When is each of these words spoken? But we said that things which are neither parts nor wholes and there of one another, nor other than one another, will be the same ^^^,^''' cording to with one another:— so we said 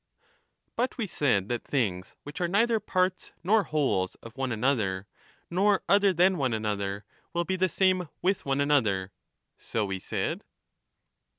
But 0.75 0.97
we 0.97 1.05
said 1.05 1.47
that 1.49 1.63
things 1.63 2.15
which 2.23 2.41
are 2.41 2.47
neither 2.47 2.79
parts 2.79 3.33
nor 3.43 3.65
wholes 3.65 4.15
and 4.15 4.23
there 4.23 4.27
of 4.29 4.35
one 4.35 4.51
another, 4.51 5.05
nor 5.51 5.83
other 5.87 6.11
than 6.11 6.39
one 6.39 6.53
another, 6.53 7.05
will 7.33 7.45
be 7.45 7.55
the 7.55 7.69
same 7.69 7.99
^^^,^''' 7.99 7.99
cording 8.01 8.07
to 8.07 8.17
with 8.23 8.43
one 8.43 8.61
another:— 8.61 9.11
so 9.59 9.85
we 9.85 9.99
said 9.99 10.43